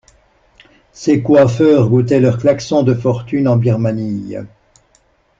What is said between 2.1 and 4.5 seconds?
leur klaxon de fortune en Birmanie.